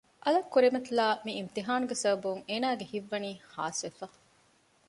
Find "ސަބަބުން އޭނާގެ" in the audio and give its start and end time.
2.03-2.85